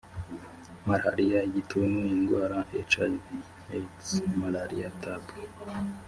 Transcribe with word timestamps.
malaria 0.87 1.39
igituntu 1.49 1.97
indwara 2.13 2.57
hiv 2.71 2.91
aids 3.73 4.07
malaria 4.41 4.89
tb 5.01 5.23